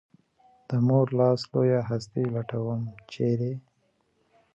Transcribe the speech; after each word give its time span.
د 0.67 0.69
مور 0.87 1.07
لاس 1.19 1.41
لویه 1.51 1.81
هستي 1.89 2.23
لټوم، 2.33 2.81
چېرې؟ 3.11 3.53